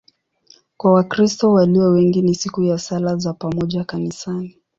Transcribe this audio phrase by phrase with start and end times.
[0.77, 4.57] Kwa Wakristo walio wengi ni siku ya sala za pamoja kanisani.